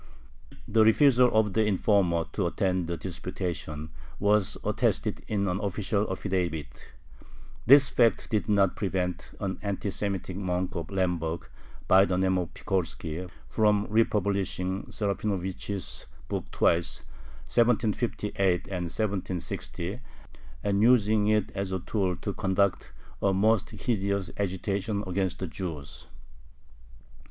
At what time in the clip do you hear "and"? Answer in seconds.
18.69-18.85, 20.63-20.81